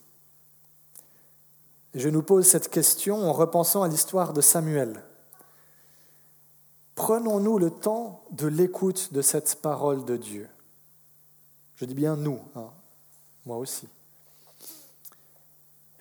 Je 1.93 2.09
nous 2.09 2.21
pose 2.21 2.45
cette 2.45 2.69
question 2.69 3.23
en 3.23 3.31
repensant 3.31 3.81
à 3.81 3.87
l'histoire 3.87 4.33
de 4.33 4.41
Samuel. 4.41 5.03
Prenons-nous 6.95 7.57
le 7.57 7.71
temps 7.71 8.25
de 8.31 8.47
l'écoute 8.47 9.13
de 9.13 9.21
cette 9.21 9.61
parole 9.61 10.03
de 10.03 10.17
Dieu 10.17 10.49
Je 11.75 11.85
dis 11.85 11.93
bien 11.93 12.15
nous, 12.15 12.39
hein. 12.55 12.69
moi 13.45 13.57
aussi. 13.57 13.87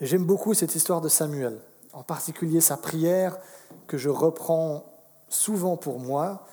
Et 0.00 0.06
j'aime 0.06 0.24
beaucoup 0.24 0.54
cette 0.54 0.74
histoire 0.74 1.00
de 1.00 1.08
Samuel, 1.08 1.58
en 1.92 2.02
particulier 2.02 2.60
sa 2.60 2.76
prière 2.76 3.38
que 3.86 3.98
je 3.98 4.08
reprends 4.08 4.84
souvent 5.28 5.76
pour 5.76 5.98
moi, 5.98 6.46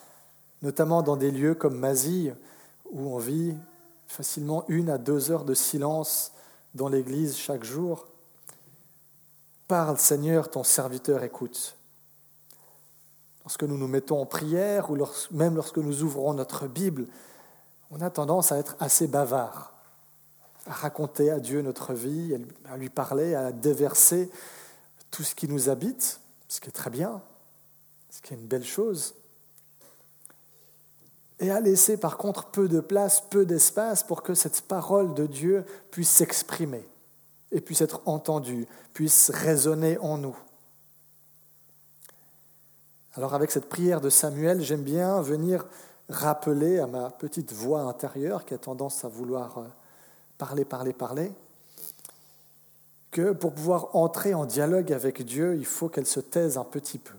notamment 0.61 1.03
dans 1.03 1.17
des 1.17 1.31
lieux 1.31 1.53
comme 1.53 1.77
Mazille, 1.77 2.35
où 2.91 3.13
on 3.13 3.17
vit 3.17 3.55
facilement 4.07 4.65
une 4.67 4.89
à 4.89 4.97
deux 4.97 5.31
heures 5.31 5.45
de 5.45 5.53
silence 5.53 6.31
dans 6.73 6.89
l'Église 6.89 7.37
chaque 7.37 7.63
jour. 7.63 8.07
Parle 9.67 9.97
Seigneur, 9.97 10.49
ton 10.49 10.63
serviteur 10.63 11.23
écoute. 11.23 11.75
Lorsque 13.43 13.63
nous 13.63 13.77
nous 13.77 13.87
mettons 13.87 14.21
en 14.21 14.25
prière 14.25 14.91
ou 14.91 14.97
même 15.31 15.55
lorsque 15.55 15.77
nous 15.77 16.03
ouvrons 16.03 16.33
notre 16.33 16.67
Bible, 16.67 17.07
on 17.91 17.99
a 17.99 18.09
tendance 18.09 18.51
à 18.51 18.57
être 18.57 18.75
assez 18.79 19.07
bavard, 19.07 19.73
à 20.65 20.71
raconter 20.71 21.29
à 21.29 21.39
Dieu 21.39 21.61
notre 21.61 21.93
vie, 21.93 22.35
à 22.65 22.77
lui 22.77 22.89
parler, 22.89 23.35
à 23.35 23.51
déverser 23.51 24.31
tout 25.11 25.23
ce 25.23 25.35
qui 25.35 25.47
nous 25.47 25.69
habite, 25.69 26.21
ce 26.47 26.61
qui 26.61 26.69
est 26.69 26.73
très 26.73 26.89
bien, 26.89 27.21
ce 28.09 28.21
qui 28.21 28.33
est 28.33 28.37
une 28.37 28.47
belle 28.47 28.65
chose, 28.65 29.13
et 31.39 31.51
à 31.51 31.59
laisser 31.59 31.97
par 31.97 32.17
contre 32.17 32.45
peu 32.45 32.69
de 32.69 32.79
place, 32.79 33.21
peu 33.29 33.45
d'espace 33.45 34.03
pour 34.03 34.23
que 34.23 34.35
cette 34.35 34.61
parole 34.61 35.13
de 35.13 35.25
Dieu 35.25 35.65
puisse 35.89 36.09
s'exprimer 36.09 36.87
et 37.51 37.59
puisse 37.59 37.81
être 37.81 38.01
entendue, 38.05 38.67
puisse 38.93 39.31
résonner 39.31 39.97
en 39.97 40.17
nous. 40.17 40.37
Alors 43.15 43.33
avec 43.33 43.51
cette 43.51 43.67
prière 43.67 43.99
de 43.99 44.09
Samuel, 44.09 44.61
j'aime 44.61 44.83
bien 44.83 45.19
venir 45.21 45.65
rappeler 46.11 46.79
à 46.79 46.87
ma 46.87 47.09
petite 47.09 47.53
voix 47.53 47.81
intérieure 47.81 48.45
qui 48.45 48.53
a 48.53 48.57
tendance 48.57 49.03
à 49.05 49.07
vouloir 49.07 49.57
euh, 49.57 49.63
parler, 50.37 50.65
parler, 50.65 50.93
parler, 50.93 51.31
que 53.11 53.31
pour 53.31 53.53
pouvoir 53.53 53.95
entrer 53.95 54.33
en 54.33 54.45
dialogue 54.45 54.93
avec 54.93 55.23
Dieu, 55.23 55.55
il 55.57 55.65
faut 55.65 55.89
qu'elle 55.89 56.05
se 56.05 56.19
taise 56.19 56.57
un 56.57 56.63
petit 56.63 56.97
peu. 56.97 57.15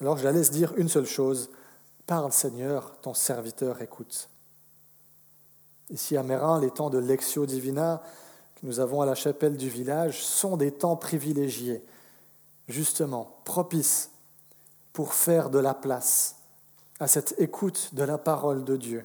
Alors 0.00 0.16
je 0.16 0.24
la 0.24 0.32
laisse 0.32 0.50
dire 0.50 0.72
une 0.76 0.88
seule 0.88 1.06
chose, 1.06 1.50
parle 2.06 2.32
Seigneur, 2.32 2.92
ton 3.00 3.14
serviteur 3.14 3.80
écoute. 3.82 4.28
Ici 5.90 6.16
à 6.16 6.22
Mérin, 6.22 6.60
les 6.60 6.70
temps 6.70 6.90
de 6.90 6.98
Lectio 6.98 7.46
Divina 7.46 8.02
que 8.56 8.66
nous 8.66 8.80
avons 8.80 9.00
à 9.00 9.06
la 9.06 9.14
chapelle 9.14 9.56
du 9.56 9.68
village 9.68 10.22
sont 10.22 10.56
des 10.56 10.72
temps 10.72 10.96
privilégiés, 10.96 11.82
justement, 12.68 13.38
propices 13.44 14.10
pour 14.92 15.14
faire 15.14 15.50
de 15.50 15.58
la 15.58 15.74
place 15.74 16.39
à 17.00 17.06
cette 17.06 17.34
écoute 17.38 17.90
de 17.94 18.04
la 18.04 18.18
parole 18.18 18.62
de 18.64 18.76
Dieu. 18.76 19.04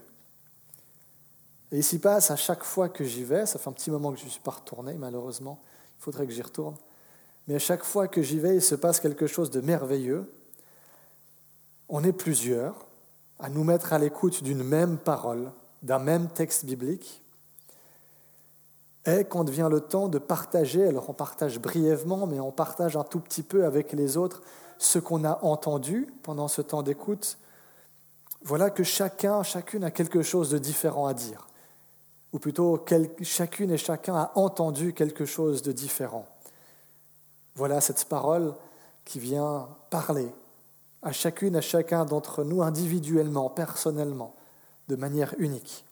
Et 1.71 1.81
s'y 1.81 1.99
passe 1.99 2.29
à 2.29 2.35
chaque 2.35 2.63
fois 2.63 2.89
que 2.89 3.03
j'y 3.03 3.23
vais, 3.23 3.45
ça 3.45 3.57
fait 3.57 3.69
un 3.69 3.73
petit 3.73 3.89
moment 3.89 4.11
que 4.11 4.19
je 4.19 4.25
ne 4.25 4.29
suis 4.29 4.41
pas 4.41 4.51
retourné 4.51 4.93
malheureusement, 4.93 5.59
il 5.99 6.03
faudrait 6.03 6.27
que 6.27 6.33
j'y 6.33 6.41
retourne, 6.41 6.75
mais 7.47 7.55
à 7.55 7.59
chaque 7.59 7.83
fois 7.83 8.07
que 8.07 8.21
j'y 8.21 8.39
vais, 8.39 8.55
il 8.55 8.61
se 8.61 8.75
passe 8.75 8.99
quelque 8.99 9.27
chose 9.27 9.49
de 9.49 9.61
merveilleux. 9.61 10.31
On 11.89 12.03
est 12.03 12.13
plusieurs 12.13 12.85
à 13.39 13.49
nous 13.49 13.63
mettre 13.63 13.93
à 13.93 13.99
l'écoute 13.99 14.43
d'une 14.43 14.63
même 14.63 14.97
parole, 14.97 15.51
d'un 15.81 15.99
même 15.99 16.27
texte 16.29 16.65
biblique, 16.65 17.23
et 19.05 19.23
quand 19.23 19.47
vient 19.49 19.69
le 19.69 19.81
temps 19.81 20.07
de 20.07 20.17
partager, 20.17 20.87
alors 20.87 21.09
on 21.09 21.13
partage 21.13 21.59
brièvement, 21.59 22.25
mais 22.25 22.39
on 22.39 22.51
partage 22.51 22.97
un 22.97 23.03
tout 23.03 23.19
petit 23.19 23.43
peu 23.43 23.65
avec 23.65 23.93
les 23.93 24.17
autres 24.17 24.41
ce 24.79 24.97
qu'on 24.97 25.23
a 25.23 25.39
entendu 25.43 26.07
pendant 26.23 26.47
ce 26.47 26.61
temps 26.61 26.81
d'écoute, 26.81 27.37
voilà 28.45 28.69
que 28.69 28.83
chacun, 28.83 29.41
chacune 29.41 29.83
a 29.83 29.91
quelque 29.91 30.21
chose 30.21 30.51
de 30.51 30.59
différent 30.59 31.07
à 31.07 31.15
dire. 31.15 31.47
Ou 32.31 32.37
plutôt, 32.37 32.85
chacune 33.21 33.71
et 33.71 33.77
chacun 33.77 34.15
a 34.15 34.31
entendu 34.35 34.93
quelque 34.93 35.25
chose 35.25 35.63
de 35.63 35.71
différent. 35.71 36.27
Voilà 37.55 37.81
cette 37.81 38.05
parole 38.05 38.53
qui 39.03 39.19
vient 39.19 39.67
parler 39.89 40.31
à 41.01 41.11
chacune, 41.11 41.55
à 41.55 41.61
chacun 41.61 42.05
d'entre 42.05 42.43
nous, 42.43 42.61
individuellement, 42.61 43.49
personnellement, 43.49 44.35
de 44.89 44.95
manière 44.95 45.33
unique. 45.39 45.83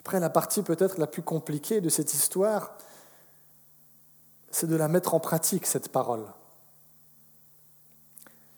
Après, 0.00 0.18
la 0.18 0.30
partie 0.30 0.62
peut-être 0.62 0.98
la 0.98 1.06
plus 1.06 1.22
compliquée 1.22 1.80
de 1.80 1.88
cette 1.88 2.14
histoire, 2.14 2.72
c'est 4.50 4.66
de 4.66 4.76
la 4.76 4.88
mettre 4.88 5.14
en 5.14 5.20
pratique, 5.20 5.66
cette 5.66 5.90
parole. 5.90 6.26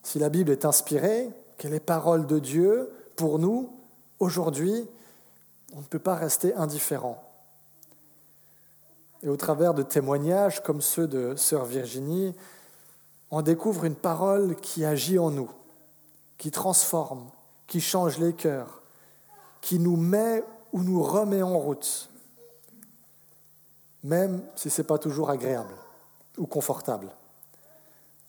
Si 0.03 0.19
la 0.19 0.29
Bible 0.29 0.51
est 0.51 0.65
inspirée, 0.65 1.31
qu'elle 1.57 1.75
est 1.75 1.81
parole 1.81 2.27
de 2.27 2.39
Dieu 2.39 2.93
pour 3.17 3.39
nous, 3.39 3.71
aujourd'hui, 4.19 4.89
on 5.75 5.79
ne 5.79 5.85
peut 5.85 5.99
pas 5.99 6.15
rester 6.15 6.55
indifférent. 6.55 7.23
Et 9.23 9.29
au 9.29 9.37
travers 9.37 9.75
de 9.75 9.83
témoignages 9.83 10.63
comme 10.63 10.81
ceux 10.81 11.07
de 11.07 11.37
Sœur 11.37 11.65
Virginie, 11.65 12.35
on 13.31 13.43
découvre 13.43 13.85
une 13.85 13.95
parole 13.95 14.57
qui 14.57 14.85
agit 14.85 15.19
en 15.19 15.31
nous, 15.31 15.51
qui 16.37 16.51
transforme, 16.51 17.31
qui 17.67 17.81
change 17.81 18.19
les 18.19 18.33
cœurs, 18.33 18.83
qui 19.61 19.79
nous 19.79 19.97
met 19.97 20.45
ou 20.73 20.83
nous 20.83 21.03
remet 21.03 21.43
en 21.43 21.57
route, 21.59 22.11
même 24.03 24.43
si 24.57 24.69
ce 24.69 24.83
n'est 24.83 24.87
pas 24.87 24.99
toujours 24.99 25.31
agréable 25.31 25.75
ou 26.37 26.47
confortable. 26.47 27.09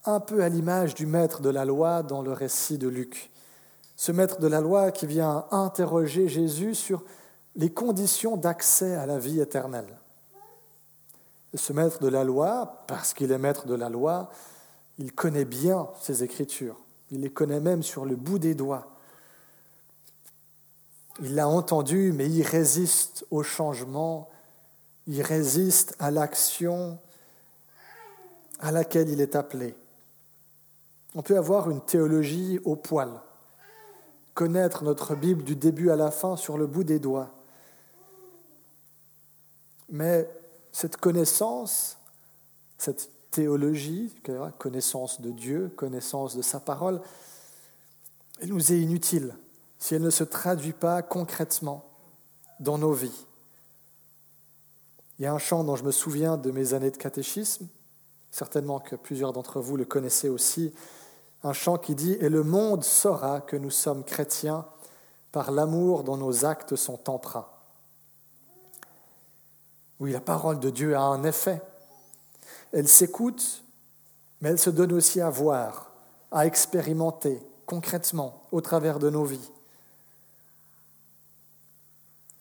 Un 0.06 0.20
peu 0.20 0.44
à 0.44 0.50
l'image 0.50 0.96
du 0.96 1.06
maître 1.06 1.42
de 1.42 1.50
la 1.50 1.64
loi 1.64 2.04
dans 2.04 2.22
le 2.22 2.34
récit 2.34 2.78
de 2.78 2.90
Luc. 2.90 3.32
Ce 3.96 4.12
maître 4.12 4.40
de 4.40 4.48
la 4.48 4.60
loi 4.60 4.92
qui 4.92 5.08
vient 5.08 5.46
interroger 5.52 6.28
Jésus 6.28 6.76
sur 6.76 7.04
les 7.56 7.72
conditions 7.72 8.36
d'accès 8.36 8.96
à 8.96 9.06
la 9.06 9.18
vie 9.18 9.40
éternelle. 9.40 9.98
ce 11.54 11.72
maître 11.72 12.00
de 12.00 12.10
la 12.10 12.26
loi, 12.26 12.84
parce 12.88 13.14
qu'il 13.14 13.32
est 13.32 13.38
maître 13.38 13.66
de 13.66 13.76
la 13.76 13.88
loi, 13.88 14.30
il 14.98 15.14
connaît 15.14 15.46
bien 15.46 15.88
ses 16.02 16.24
écritures. 16.24 16.78
Il 17.10 17.22
les 17.22 17.32
connaît 17.32 17.62
même 17.62 17.84
sur 17.84 18.06
le 18.06 18.18
bout 18.18 18.40
des 18.40 18.56
doigts. 18.56 18.98
Il 21.22 21.36
l'a 21.36 21.48
entendu, 21.48 22.12
mais 22.12 22.30
il 22.30 22.44
résiste 22.44 23.26
au 23.32 23.42
changement, 23.42 24.30
il 25.08 25.22
résiste 25.22 25.96
à 26.00 26.12
l'action 26.12 27.00
à 28.60 28.72
laquelle 28.72 29.10
il 29.10 29.22
est 29.22 29.36
appelé. 29.36 29.76
On 31.16 31.22
peut 31.22 31.38
avoir 31.38 31.70
une 31.70 31.82
théologie 31.82 32.60
au 32.66 32.76
poil, 32.76 33.22
connaître 34.34 34.84
notre 34.84 35.16
Bible 35.16 35.44
du 35.44 35.56
début 35.56 35.92
à 35.92 35.96
la 35.96 36.12
fin 36.12 36.36
sur 36.36 36.58
le 36.58 36.66
bout 36.66 36.84
des 36.84 37.00
doigts. 37.00 37.32
Mais 39.90 40.28
cette 40.72 40.98
connaissance, 40.98 41.98
cette 42.78 43.12
théologie, 43.30 44.14
connaissance 44.58 45.22
de 45.22 45.32
Dieu, 45.32 45.72
connaissance 45.76 46.36
de 46.36 46.42
sa 46.42 46.60
parole, 46.60 47.02
elle 48.42 48.50
nous 48.50 48.74
est 48.74 48.80
inutile 48.80 49.36
si 49.78 49.96
elle 49.96 50.02
ne 50.02 50.10
se 50.10 50.24
traduit 50.24 50.74
pas 50.74 51.02
concrètement 51.02 51.86
dans 52.60 52.78
nos 52.78 52.94
vies. 52.94 53.26
Il 55.20 55.24
y 55.24 55.26
a 55.26 55.34
un 55.34 55.40
chant 55.40 55.64
dont 55.64 55.76
je 55.76 55.84
me 55.84 55.92
souviens 55.92 56.38
de 56.38 56.52
mes 56.52 56.74
années 56.74 56.90
de 56.90 56.98
catéchisme, 56.98 57.68
certainement 58.32 58.80
que 58.80 58.96
plusieurs 58.96 59.34
d'entre 59.34 59.60
vous 59.62 59.78
le 59.78 59.86
connaissez 59.86 60.30
aussi, 60.30 60.74
un 61.44 61.54
chant 61.54 61.78
qui 61.78 61.96
dit⁇ 61.96 62.14
Et 62.24 62.30
le 62.30 62.44
monde 62.44 62.84
saura 62.84 63.42
que 63.42 63.56
nous 63.56 63.70
sommes 63.70 64.04
chrétiens 64.04 64.66
par 65.32 65.52
l'amour 65.52 66.04
dont 66.04 66.18
nos 66.18 66.46
actes 66.46 66.76
sont 66.76 67.10
empreints⁇ 67.10 67.48
Oui, 70.00 70.12
la 70.12 70.22
parole 70.22 70.60
de 70.60 70.70
Dieu 70.70 70.96
a 70.96 71.02
un 71.02 71.24
effet. 71.24 71.62
Elle 72.72 72.88
s'écoute, 72.88 73.64
mais 74.42 74.50
elle 74.50 74.60
se 74.60 74.70
donne 74.70 74.94
aussi 74.94 75.22
à 75.22 75.30
voir, 75.30 75.92
à 76.32 76.46
expérimenter 76.46 77.42
concrètement 77.66 78.44
au 78.52 78.62
travers 78.62 79.00
de 79.00 79.10
nos 79.10 79.24
vies. 79.24 79.52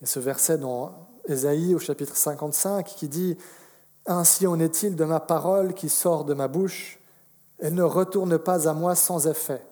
Et 0.00 0.06
ce 0.06 0.18
verset 0.18 0.58
dans 0.58 0.94
Ésaïe 1.26 1.74
au 1.74 1.78
chapitre 1.78 2.16
55 2.16 2.84
qui 2.84 3.08
dit 3.08 3.36
ainsi 4.06 4.46
en 4.46 4.58
est-il 4.58 4.96
de 4.96 5.04
ma 5.04 5.20
parole 5.20 5.74
qui 5.74 5.88
sort 5.88 6.24
de 6.24 6.34
ma 6.34 6.48
bouche, 6.48 6.98
elle 7.62 7.74
ne 7.74 7.84
retourne 7.84 8.38
pas 8.38 8.68
à 8.68 8.74
moi 8.74 8.96
sans 8.96 9.28
effet, 9.28 9.64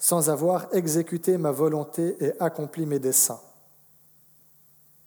sans 0.00 0.30
avoir 0.30 0.66
exécuté 0.74 1.38
ma 1.38 1.52
volonté 1.52 2.16
et 2.18 2.32
accompli 2.42 2.86
mes 2.86 2.98
desseins. 2.98 3.40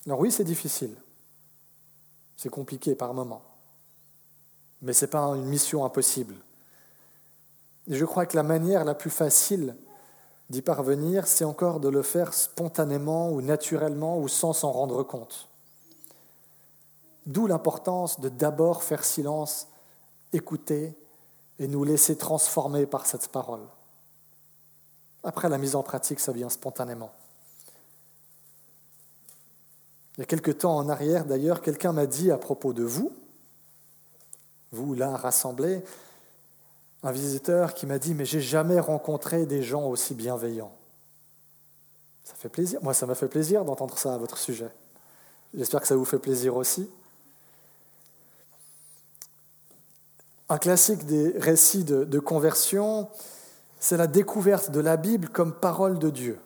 Alors 0.05 0.21
oui, 0.21 0.31
c'est 0.31 0.45
difficile, 0.45 0.95
c'est 2.37 2.47
compliqué 2.47 2.95
par 2.95 3.13
moments, 3.13 3.41
mais 4.81 4.93
ce 4.93 5.03
n'est 5.03 5.11
pas 5.11 5.19
une 5.35 5.47
mission 5.47 5.83
impossible. 5.83 6.35
Et 7.87 7.95
je 7.95 8.05
crois 8.05 8.25
que 8.25 8.37
la 8.37 8.43
manière 8.43 8.85
la 8.85 8.95
plus 8.95 9.09
facile 9.09 9.75
d'y 10.49 10.61
parvenir, 10.61 11.27
c'est 11.27 11.43
encore 11.43 11.81
de 11.81 11.89
le 11.89 12.03
faire 12.03 12.33
spontanément 12.33 13.31
ou 13.31 13.41
naturellement 13.41 14.17
ou 14.17 14.29
sans 14.29 14.53
s'en 14.53 14.71
rendre 14.71 15.03
compte. 15.03 15.49
D'où 17.25 17.47
l'importance 17.47 18.21
de 18.21 18.29
d'abord 18.29 18.81
faire 18.83 19.03
silence, 19.03 19.67
écouter 20.31 20.97
et 21.59 21.67
nous 21.67 21.83
laisser 21.83 22.17
transformer 22.17 22.85
par 22.85 23.05
cette 23.05 23.29
parole. 23.29 23.65
Après 25.23 25.49
la 25.49 25.57
mise 25.57 25.75
en 25.75 25.83
pratique, 25.83 26.19
ça 26.19 26.31
vient 26.31 26.49
spontanément. 26.49 27.11
Il 30.17 30.21
y 30.21 30.23
a 30.23 30.25
quelque 30.25 30.51
temps 30.51 30.77
en 30.77 30.89
arrière, 30.89 31.25
d'ailleurs, 31.25 31.61
quelqu'un 31.61 31.91
m'a 31.91 32.05
dit 32.05 32.31
à 32.31 32.37
propos 32.37 32.73
de 32.73 32.83
vous, 32.83 33.11
vous 34.71 34.93
là 34.93 35.15
rassemblés, 35.15 35.83
un 37.03 37.11
visiteur 37.11 37.73
qui 37.73 37.85
m'a 37.85 37.99
dit 37.99 38.13
Mais 38.13 38.25
j'ai 38.25 38.41
jamais 38.41 38.79
rencontré 38.79 39.45
des 39.45 39.61
gens 39.61 39.85
aussi 39.85 40.15
bienveillants. 40.15 40.73
Ça 42.23 42.33
fait 42.33 42.49
plaisir. 42.49 42.81
Moi, 42.81 42.93
ça 42.93 43.05
m'a 43.05 43.15
fait 43.15 43.27
plaisir 43.27 43.63
d'entendre 43.63 43.97
ça 43.97 44.13
à 44.13 44.17
votre 44.17 44.37
sujet. 44.37 44.69
J'espère 45.53 45.81
que 45.81 45.87
ça 45.87 45.95
vous 45.95 46.05
fait 46.05 46.19
plaisir 46.19 46.55
aussi. 46.55 46.89
Un 50.49 50.57
classique 50.57 51.05
des 51.05 51.37
récits 51.37 51.83
de, 51.83 52.19
conversion, 52.19 53.09
c'est 53.79 53.97
la 53.97 54.07
découverte 54.07 54.71
de 54.71 54.79
la 54.79 54.95
Bible 54.95 55.27
comme 55.29 55.53
parole 55.53 55.99
de 55.99 56.09
Dieu. 56.09 56.39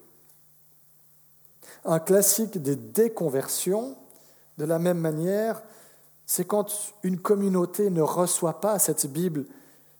Un 1.85 1.99
classique 1.99 2.61
des 2.61 2.75
déconversions, 2.75 3.95
de 4.57 4.65
la 4.65 4.79
même 4.79 4.97
manière, 4.97 5.61
c'est 6.25 6.45
quand 6.45 6.93
une 7.03 7.19
communauté 7.19 7.89
ne 7.89 8.01
reçoit 8.01 8.59
pas 8.59 8.79
cette 8.79 9.05
Bible 9.07 9.45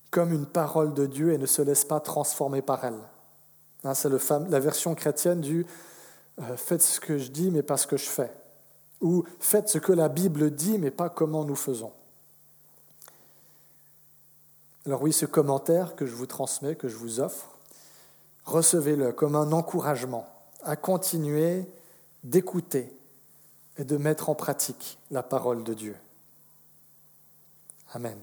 comme 0.09 0.33
une 0.33 0.45
parole 0.45 0.93
de 0.93 1.05
Dieu 1.05 1.33
et 1.33 1.37
ne 1.37 1.45
se 1.45 1.61
laisse 1.61 1.85
pas 1.85 1.99
transformer 1.99 2.61
par 2.61 2.83
elle. 2.83 2.99
Hein, 3.83 3.93
c'est 3.93 4.09
la 4.29 4.59
version 4.59 4.93
chrétienne 4.95 5.41
du 5.41 5.65
euh, 6.39 6.55
faites 6.55 6.81
ce 6.81 6.99
que 6.99 7.17
je 7.17 7.29
dis 7.29 7.51
mais 7.51 7.63
pas 7.63 7.77
ce 7.77 7.87
que 7.87 7.97
je 7.97 8.09
fais. 8.09 8.31
Ou 9.01 9.23
faites 9.39 9.69
ce 9.69 9.77
que 9.77 9.91
la 9.91 10.09
Bible 10.09 10.51
dit 10.51 10.77
mais 10.77 10.91
pas 10.91 11.09
comment 11.09 11.43
nous 11.43 11.55
faisons. 11.55 11.91
Alors 14.85 15.01
oui, 15.01 15.13
ce 15.13 15.25
commentaire 15.25 15.95
que 15.95 16.05
je 16.05 16.15
vous 16.15 16.25
transmets, 16.25 16.75
que 16.75 16.87
je 16.87 16.95
vous 16.95 17.19
offre, 17.19 17.57
recevez-le 18.45 19.11
comme 19.11 19.35
un 19.35 19.51
encouragement 19.51 20.27
à 20.63 20.75
continuer 20.75 21.67
d'écouter 22.23 22.91
et 23.77 23.83
de 23.83 23.97
mettre 23.97 24.29
en 24.29 24.35
pratique 24.35 24.99
la 25.11 25.23
parole 25.23 25.63
de 25.63 25.73
Dieu. 25.73 25.95
Amen. 27.93 28.17